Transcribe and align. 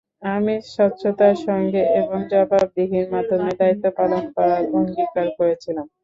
আমি 0.31 0.53
স্বচ্ছতার 0.67 1.35
সঙ্গে 1.45 1.81
এবং 1.99 2.17
জবাবদিহির 2.31 3.07
মাধ্যমে 3.13 3.51
দায়িত্ব 3.59 3.85
পালন 3.97 4.23
করার 4.35 4.63
অঙ্গীকার 4.75 5.27
করেছিলাম। 5.37 5.85